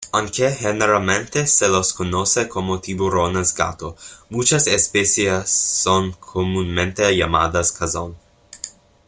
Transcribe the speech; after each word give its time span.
Aunque 0.13 0.49
generalmente 0.51 1.45
se 1.45 1.67
los 1.69 1.93
conoce 1.93 2.49
como 2.49 2.79
tiburones 2.81 3.53
gato, 3.53 3.95
muchas 4.31 4.65
especies 4.65 5.47
son 5.47 6.13
comúnmente 6.13 7.15
llamadas 7.15 7.71
cazón. 7.71 8.17